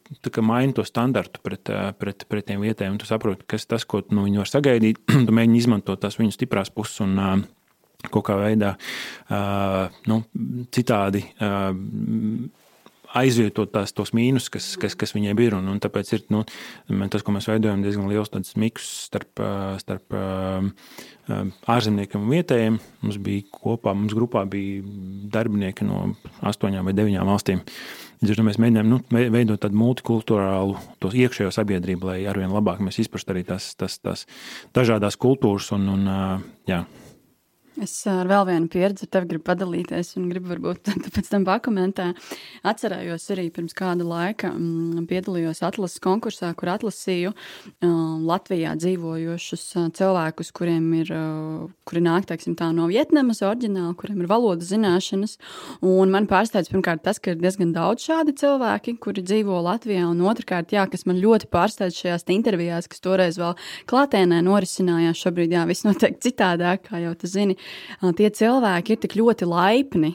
[0.44, 2.98] maina to standartu pret, pret, pret tiem vietējiem.
[3.00, 6.74] Tu saproti, kas tas, ko nu, viņi var sagaidīt, tu mēģini izmantot tās viņu stiprās
[6.76, 7.16] puses un
[8.12, 8.76] kaut kā veidā
[10.12, 10.20] nu,
[10.76, 11.24] citādi
[13.16, 15.58] aizvietot tās, tos mīnus, kas, kas, kas viņiem ir.
[15.58, 16.44] Un, un tāpēc ir nu,
[17.12, 19.42] tas, ko mēs veidojam, diezgan liels miks starp,
[19.82, 20.16] starp
[21.76, 22.80] ārzemniekiem un vietējiem.
[23.04, 24.84] Mums bija kopā, mums grupā bija
[25.34, 26.10] darbinieki no
[26.46, 27.64] astoņām vai deviņām valstīm.
[28.22, 33.02] Līdz ar to mēs mēģinām nu, veidot tādu multikulturālu, iekšējo sabiedrību, lai arvien labāk mēs
[33.04, 34.24] izprastu arī tās, tās, tās
[34.76, 36.08] dažādas kultūras un, un
[36.70, 36.86] jā.
[37.84, 42.20] Es ar vēl vienu pieredzi ar tevi gribu padalīties, un gribu varbūt pēc tam pakomentēt.
[42.64, 47.90] Atcerējos arī pirms kāda laika mm, piedalījos atlases konkursā, kur atlasīju uh,
[48.24, 51.12] Latvijā dzīvojošus uh, cilvēkus, kuriem ir,
[51.84, 55.36] kuri nāk teiksim, no Vietnamas oriģināli, kuriem ir valodas zināšanas.
[55.84, 60.24] Un man pārsteidz pirmkārt tas, ka ir diezgan daudz šādi cilvēki, kuri dzīvo Latvijā, un
[60.24, 63.60] otrkārt, jā, kas man ļoti pārsteidz šajās intervijās, kas toreiz vēl
[63.92, 65.20] klātienē norisinājās.
[65.26, 67.60] Šobrīd jā, viss notiek citādāk, kā jau tu zini
[68.18, 70.14] tie cilvēki ir tik ļoti laipni.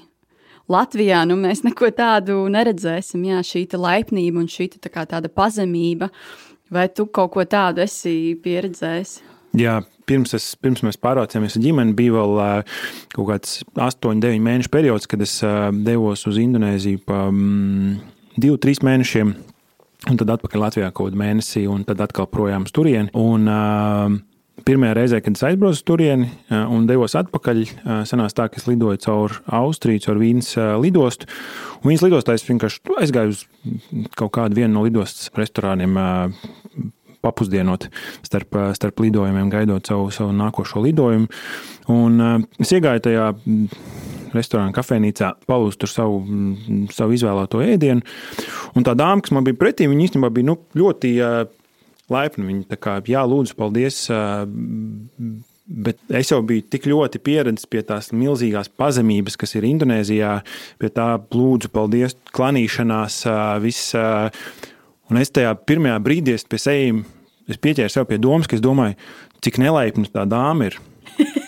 [0.71, 3.25] Latvijā nu, mēs neko tādu neredzēsim.
[3.27, 6.11] Jā, šī laipnība un šī tā tāda pazemība.
[6.71, 9.17] Vai tu kaut ko tādu esi pieredzējis?
[9.59, 12.37] Jā, pirms, es, pirms mēs pārvācāmies ar ģimeni, bija vēl
[13.17, 15.41] kaut kāds 8, 9 mēnešu periods, kad es
[15.83, 19.35] devos uz Indonēziju pa 2, mm, 3 mēnešiem.
[20.09, 23.11] Un tad atpakaļ Latvijā kaut kādu mēnesi, un tad atkal projām uz turieni.
[23.19, 24.15] Un, uh,
[24.67, 27.63] Pirmajā reizē, kad es aizbraucu turieni un devos atpakaļ,
[28.09, 31.29] sanāca tā, ka es lidoju caur Austriju, caur Vīnas lidostu.
[31.81, 33.45] Un Vīnas lidostā es vienkārši aizgāju uz
[34.19, 35.97] kaut kādu no lidostas restorāniem
[37.21, 37.89] papusdienot
[38.25, 41.29] starp, starp lidojumiem, gaidot savu, savu nākošo lidojumu.
[41.93, 42.21] Un
[42.61, 43.31] es iegāju tajā
[44.35, 46.21] restorānā, kafejnīcā, palūst tur savu,
[46.95, 48.05] savu izvēlēto ēdienu.
[48.79, 51.17] Un tā dāma, kas man bija pretī, viņa īstenībā bija nu, ļoti
[52.13, 52.49] laipni.
[52.49, 54.03] Viņi tā kā, jā, lūdzu, paldies.
[55.71, 60.33] Bet es jau biju tik ļoti pieredzējis pie tās milzīgās pazemības, kas ir Indonēzijā,
[60.83, 63.23] pie tā lūdzu, paldies, klanīšanās,
[63.63, 63.95] viss.
[65.11, 68.99] Un es tajā pirmajā brīdī pie sevis, pieķēru sev pie domas, ka es domāju,
[69.43, 70.81] cik nelaipna tā dāma ir.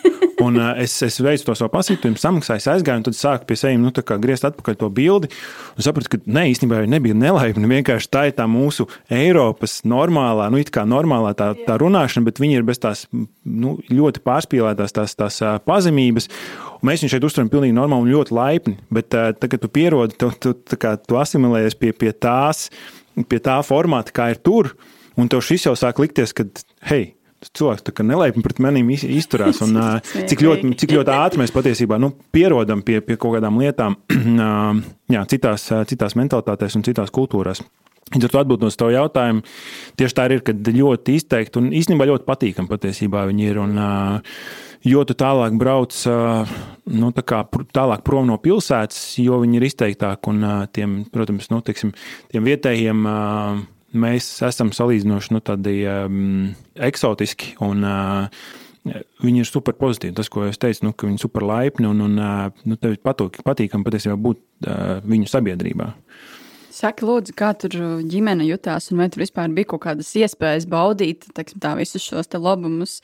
[0.42, 3.78] Un uh, es, es veicu to savu pasītību, samaksāju, aizgāju, un tad sāku pie sevis
[3.78, 3.92] nu,
[4.24, 5.30] griezt atpakaļ to bildi.
[5.76, 7.70] Un sapratu, ka ne, īstenībā nebija nelaipni.
[7.70, 12.42] Vienkārši tā ir tā mūsu Eiropas normālā, nu, it kā normālā tā, tā runāšana, bet
[12.42, 16.28] viņi ir bez tās nu, ļoti pārspīlētās tās, tās pazemības.
[16.80, 18.76] Un mēs viņu šeit uztveram pilnīgi normāli un ļoti laipni.
[18.90, 22.66] Bet uh, tagad, kad tu pierodi, tu, tu, tu, tu asimilējies pie, pie tās,
[23.28, 24.74] pie tā formāta, kā ir tur.
[25.20, 26.48] Un tev šis jau sāk likties, ka,
[26.88, 27.12] hei,
[27.50, 29.62] cilvēks nelaipni pret maniem izturās.
[29.64, 29.78] Un,
[30.30, 33.98] cik, ļoti, cik ļoti ātri mēs patiesībā nu, pierodam pie, pie kaut kādām lietām
[35.14, 37.62] jā, citās, citās mentalitātēs un citās kultūrās.
[38.12, 39.40] Līdz ar to atbildot uz tavu jautājumu,
[39.96, 43.60] tieši tā ir, ka ļoti izteikti un īstenībā ļoti patīkami patiesībā viņi ir.
[43.62, 43.78] Un,
[44.84, 50.32] jo tu tālāk brauc nu, tā kā, tālāk prom no pilsētas, jo viņi ir izteiktāki
[50.32, 51.94] un tiem, protams, nu, tiksim,
[52.34, 53.06] tiem vietējiem
[53.92, 58.44] mēs esam salīdzinoši nu, tādi um, eksotiski un uh,
[59.22, 60.16] viņi ir super pozitīvi.
[60.18, 63.42] Tas, ko es teicu, nu, ka viņi ir super laipni un, un nu, tev patīk,
[63.46, 64.70] patīkami patiesībā būt
[65.06, 65.92] viņu sabiedrībā.
[66.72, 67.74] Saki, lūdzu, kā tur
[68.08, 72.32] ģimene jutās, un vai tur vispār bija kaut kādas iespējas baudīt teksim, tā, visus šos
[72.32, 72.96] labumus,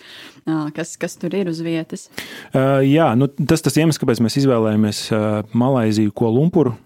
[0.74, 2.06] kas, kas tur ir uz vietas?
[2.48, 6.78] Uh, jā, nu, tas tas iemesls, kāpēc mēs izvēlējāmies uh, Malaiziju, ko Lumpuru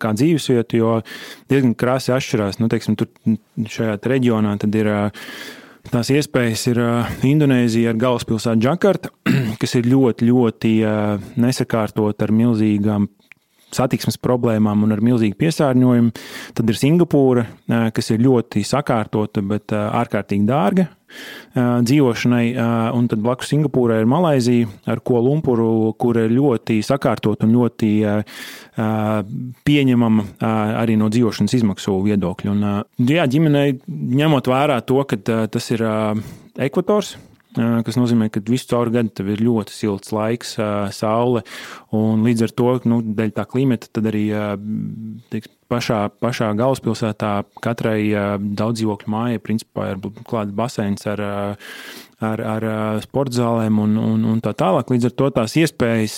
[0.00, 0.94] kā dzīvesvietu, jo
[1.50, 2.60] diezgan krāsi atšķirās.
[2.62, 3.10] Nu, teiksim, tur
[3.68, 4.90] šajā reģionā ir
[5.88, 6.82] tās iespējas, ir
[7.28, 9.12] Indonēzija ar galvaspilsētu Džakarta,
[9.60, 10.74] kas ir ļoti, ļoti
[11.40, 13.08] nesakārtot ar milzīgām
[13.74, 16.12] satiksmes problēmām un ar milzīgu piesārņojumu.
[16.56, 17.44] Tad ir Singapūra,
[17.94, 20.88] kas ir ļoti sakārtota, bet ārkārtīgi dārga
[21.56, 22.46] dzīvošanai.
[22.96, 27.92] Un tad blakus Singapūrai ir Malaizija ar ko Lumpuru, kur ir ļoti sakārtot un ļoti
[29.68, 30.26] pieņemama
[30.80, 32.52] arī no dzīvošanas izmaksu viedokļa.
[32.52, 35.84] Un, jā, ģimenei ņemot vērā to, ka tas ir
[36.58, 37.16] ekvators,
[37.58, 40.56] kas nozīmē, ka visu caur gadu tev ir ļoti silts laiks,
[40.96, 41.44] saule.
[41.92, 44.26] Līdz ar to, nu, dēļ tā klimata, tad arī
[45.32, 47.32] teiks, pašā, pašā galvaspilsētā
[47.64, 48.00] katrai
[48.40, 51.24] daudz dzīvokļu mājai principā ir klāts baseins ar
[52.24, 52.66] ar, ar
[53.04, 54.90] sporta zālēm un, un, un tā tālāk.
[54.90, 56.16] Līdz ar to tās iespējas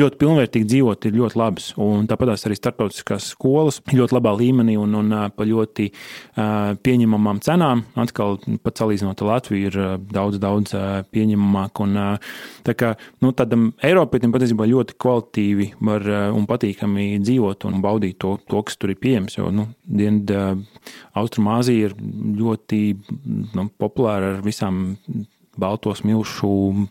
[0.00, 1.68] ļoti pilnvērtīgi dzīvot ir ļoti labas.
[1.82, 5.88] Un tāpat arī starptautiskās skolas ļoti labā līmenī un, un pa ļoti
[6.34, 7.84] pieņemamām cenām.
[8.00, 9.78] Atkal, pat salīdzinot ar Latviju, ir
[10.12, 10.76] daudz, daudz
[11.12, 11.84] pieņemamāk.
[11.84, 12.00] Un,
[12.66, 12.94] tā kā
[13.24, 18.80] nu, tādam Eiropietim patiesībā ļoti kvalitīvi var un patīkami dzīvot un baudīt to, to kas
[18.80, 19.36] tur ir pieejams.
[19.36, 20.54] Jo nu, Dienvidā
[21.18, 21.96] Austrumāzija ir
[22.38, 22.80] ļoti
[23.52, 24.94] nu, populāra ar visām
[25.58, 26.50] balto smilšu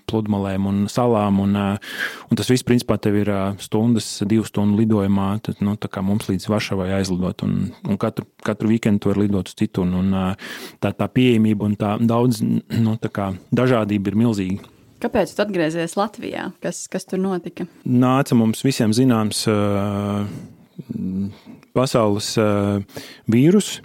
[0.10, 1.40] pludmalēm un salām.
[1.44, 5.30] Un, un tas viss, principā, ir stundas, divu stundu lidojumā.
[5.46, 7.46] Tad, nu, mums līdz Varšavai aizlidot.
[7.48, 9.86] Un, un katru, katru weekendu var lidot uz citu.
[9.88, 10.36] Un, un
[10.82, 14.72] tā, tā pieejamība un tā daudz nu, tā kā, dažādība ir milzīga.
[15.02, 16.52] Kāpēc tu atgriezies Latvijā?
[16.62, 17.66] Kas, kas tur notika?
[17.90, 20.28] Nāca mums visiem zināms uh,
[21.74, 23.82] pasaules uh, vīruss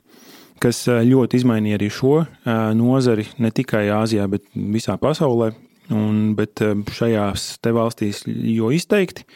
[0.63, 5.53] kas eh, ļoti izmainīja arī šo eh, nozari ne tikai Āzijā, bet visā pasaulē.
[5.95, 9.27] Un, bet eh, šajās valstīs jo izteikti.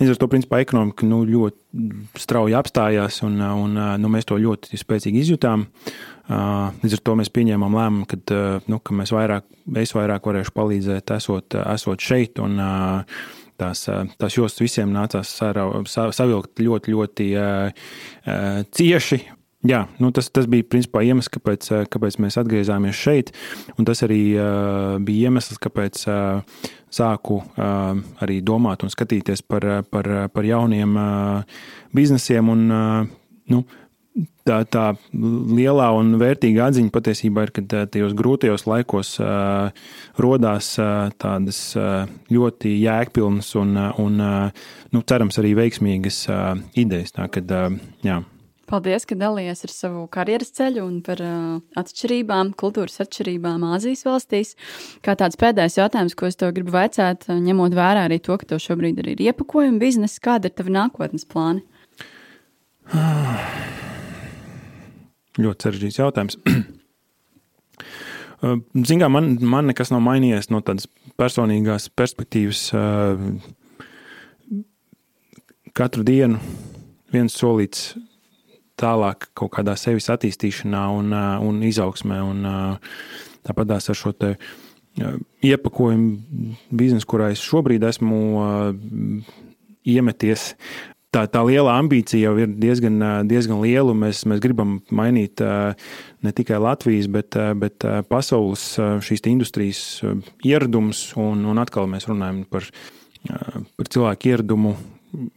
[0.00, 4.74] Līdz ar to principā, ekonomika nu, ļoti strauji apstājās, un, un nu, mēs to ļoti
[4.80, 5.68] spēcīgi izjutām.
[6.26, 8.18] Līdz ar to mēs pieņēmām lēmumu, ka,
[8.66, 9.46] nu, ka mēs vairāk,
[9.78, 12.42] es vairāk varēšu palīdzēt, esot, esot šeit.
[12.42, 12.58] Un,
[13.54, 13.84] tās,
[14.18, 17.30] tās jostas visiem nācās savilkt ļoti, ļoti
[18.74, 19.22] cieši.
[19.64, 23.32] Jā, nu tas, tas bija principā iemesls, kāpēc, eh, kāpēc mēs atgriezāmies šeit.
[23.88, 30.10] Tas arī uh, bija iemesls, kāpēc uh, sāku uh, arī domāt un skatīties par, par,
[30.28, 31.62] par jauniem uh,
[31.96, 32.50] biznesiem.
[32.52, 33.08] Un, uh,
[33.48, 33.62] nu,
[34.44, 39.72] tā, tā lielā un vērtīga atziņa patiesībā ir, ka tajos grūtajos laikos uh,
[40.20, 43.74] radās uh, tādas uh, ļoti jēgpilnas un,
[44.04, 47.16] un uh, nu, cerams, arī veiksmīgas uh, idejas.
[47.16, 48.20] Tā, kad, uh, jā.
[48.70, 54.54] Paldies, ka dalījies ar savu karjeras ceļu un par uh, atšķirībām, kultūras atšķirībām Āzijas valstīs.
[55.04, 58.62] Kā tāds pēdējais jautājums, ko es tev gribu vaicāt, ņemot vērā arī to, ka tev
[58.64, 61.60] šobrīd arī ir iepakojuma biznesa, kāda ir tava nākotnes plāni?
[65.44, 66.40] Ļoti sarežģīts jautājums.
[68.88, 70.86] Zinām, man, man nekas nav mainījies no tādas
[71.20, 72.60] personīgās perspektīvas.
[75.74, 76.38] Katru dienu
[77.14, 77.94] viens solīts
[78.80, 82.20] tālāk kaut kādā sevis attīstīšanā un, un izaugsmē.
[82.24, 82.46] Un,
[83.44, 84.34] tāpat ar šo te
[85.44, 88.18] iepakojumu biznesu, kurā es šobrīd esmu
[89.84, 90.52] iemeties.
[91.14, 92.98] Tā, tā liela ambīcija jau ir diezgan,
[93.30, 93.94] diezgan liela.
[93.94, 98.72] Mēs, mēs gribam mainīt ne tikai Latvijas, bet, bet pasaules
[99.06, 99.84] šīs industrijas
[100.46, 101.06] ieradumus.
[101.20, 102.66] Un, un atkal mēs runājam par,
[103.30, 104.74] par cilvēku ieradumu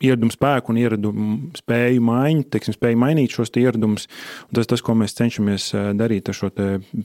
[0.03, 4.07] ieradumu spēku un ieradumu spēju maiņu, teiksim, spēju mainīt šos ieradumus.
[4.51, 6.51] Tas ir tas, ko mēs cenšamies darīt ar šo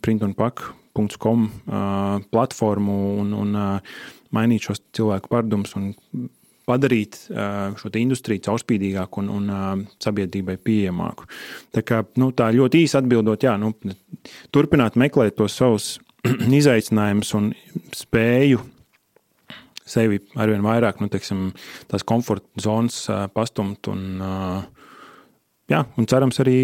[0.05, 3.59] printunpak.com eh, platformu un, un
[4.33, 5.93] mainīt šos cilvēku paradumus un
[6.69, 7.19] padarīt
[7.81, 11.27] šo industriju caurspīdīgāku un, un sabiedrībai pieejamāku.
[11.75, 13.73] Tā, kā, nu, tā ļoti īsi atbildot, jā, nu,
[14.55, 15.97] turpināt meklēt tos savus
[16.61, 17.51] izaicinājumus un
[17.99, 18.63] spēju
[19.93, 21.51] sevi arvien vairāk nu, teiksim,
[21.91, 23.05] tās komforta zonas
[23.37, 23.91] pastumt.
[23.93, 24.21] Un,
[25.73, 26.59] jā, un cerams arī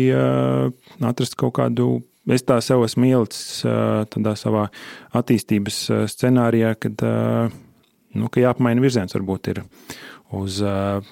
[1.10, 1.98] atrast kaut kādu.
[2.28, 3.62] Es tā sev esmu ielicis
[4.12, 4.66] tādā savā
[5.16, 5.78] attīstības
[6.12, 9.62] scenārijā, kad nu, jāapmaina virziens varbūt ir
[10.36, 10.60] uz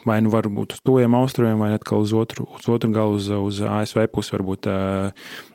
[0.05, 3.63] vai nu varbūt uz tojiem austrumiem, vai atkal uz otru, uz otru galu, uz, uz
[3.65, 4.69] ASV pusi varbūt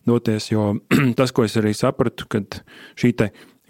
[0.10, 0.50] doties.
[0.50, 0.72] Jo
[1.20, 2.62] tas, ko es arī sapratu, kad
[3.00, 3.14] šī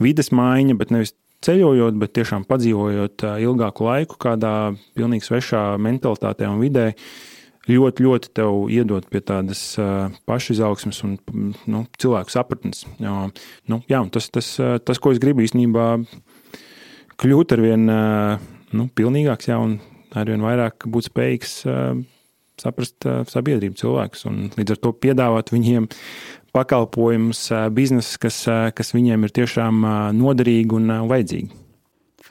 [0.01, 1.13] vides maiņa, bet nevis
[1.45, 4.55] ceļojot, bet tiešām padzīvojot ilgāku laiku kādā
[4.97, 6.91] pilnīgi svešā mentalitātē un vidē,
[7.69, 9.63] ļoti, ļoti tev iedod pie tādas
[10.29, 11.17] pašizaugsmes un
[11.69, 12.85] nu, cilvēku sapratnes.
[13.01, 13.29] Jo,
[13.71, 14.53] nu, jā, tas, tas,
[14.85, 15.87] tas, ko es gribu īstenībā,
[17.21, 19.77] kļūt ar vien nu, pilnīgāks jā, un
[20.17, 21.61] ar vien vairāk būt spējīgs
[22.61, 25.87] saprast sabiedrību cilvēkus un līdz ar to piedāvāt viņiem
[26.55, 28.43] pakalpojumus, biznesus, kas,
[28.75, 29.81] kas viņiem ir tiešām
[30.17, 31.57] noderīgi un vajadzīgi.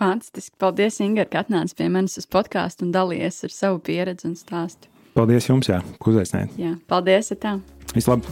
[0.00, 0.54] Fantastiski.
[0.60, 4.88] Paldies, Inga, ka atnāci pie manis uz podkāstu un dalījies ar savu pieredzi un stāstu.
[5.16, 6.56] Paldies jums, jā, ka uzaicinājāt.
[6.60, 7.58] Jā, paldies, tā.
[7.92, 8.30] Vislabāk!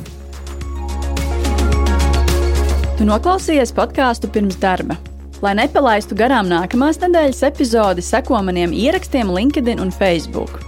[2.98, 4.96] Tu noklausījies podkāstu pirms darba.
[5.44, 10.67] Lai nepalaistu garām nākamās nedēļas epizodi, seko maniem ierakstiem LinkedIn un Facebook.